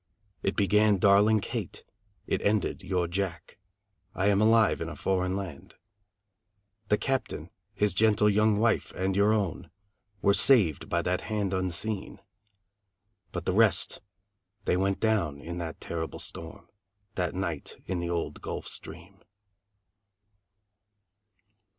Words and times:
It 0.41 0.55
began 0.55 0.97
Darling 0.97 1.41
Kate, 1.41 1.83
it 2.25 2.41
ended 2.41 2.81
Your 2.81 3.07
Jack, 3.07 3.59
I 4.15 4.29
am 4.29 4.41
alive 4.41 4.81
in 4.81 4.89
a 4.89 4.95
foreign 4.95 5.35
land. 5.35 5.75
The 6.89 6.97
Captain, 6.97 7.51
his 7.75 7.93
gentle 7.93 8.27
young 8.27 8.57
wife 8.57 8.91
and 8.95 9.15
your 9.15 9.31
own 9.31 9.69
Were 10.23 10.33
saved 10.33 10.89
by 10.89 11.03
that 11.03 11.21
hand 11.21 11.53
unseen, 11.53 12.19
But 13.31 13.45
the 13.45 13.53
rest 13.53 14.01
they 14.65 14.75
went 14.75 14.99
down 14.99 15.39
In 15.39 15.59
that 15.59 15.79
terrible 15.79 16.17
storm 16.17 16.67
That 17.13 17.35
night 17.35 17.75
in 17.85 17.99
the 17.99 18.09
old 18.09 18.41
Gulf 18.41 18.67
Stream. 18.67 19.21